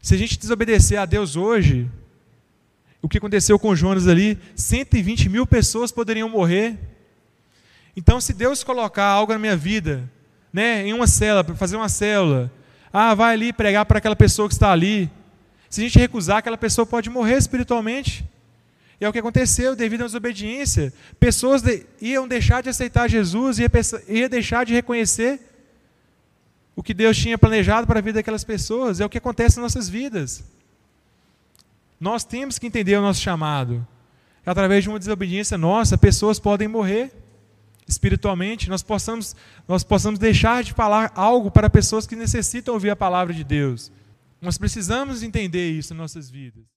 [0.00, 1.88] Se a gente desobedecer a Deus hoje,
[3.00, 6.78] o que aconteceu com Jonas ali, 120 mil pessoas poderiam morrer.
[7.96, 10.08] Então, se Deus colocar algo na minha vida,
[10.52, 12.50] né, em uma célula, para fazer uma célula,
[12.92, 15.10] ah, vai ali pregar para aquela pessoa que está ali.
[15.68, 18.24] Se a gente recusar, aquela pessoa pode morrer espiritualmente.
[19.00, 20.92] E é o que aconteceu devido à desobediência.
[21.20, 23.70] Pessoas de, iam deixar de aceitar Jesus, ia,
[24.08, 25.40] ia deixar de reconhecer
[26.74, 29.00] o que Deus tinha planejado para a vida daquelas pessoas.
[29.00, 30.42] É o que acontece nas nossas vidas.
[32.00, 33.86] Nós temos que entender o nosso chamado.
[34.44, 37.12] Através de uma desobediência nossa, pessoas podem morrer
[37.88, 38.68] espiritualmente.
[38.68, 39.34] Nós possamos,
[39.66, 43.90] nós possamos deixar de falar algo para pessoas que necessitam ouvir a palavra de Deus.
[44.40, 46.64] Nós precisamos entender isso em nossas vidas.